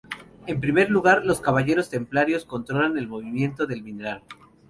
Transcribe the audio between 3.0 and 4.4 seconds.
movimiento del mineral.